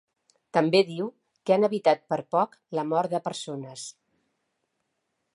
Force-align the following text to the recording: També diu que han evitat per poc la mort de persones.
També 0.57 0.79
diu 0.85 1.09
que 1.49 1.53
han 1.55 1.67
evitat 1.67 2.01
per 2.13 2.17
poc 2.35 2.57
la 2.77 2.85
mort 2.93 3.13
de 3.15 3.19
persones. 3.27 3.83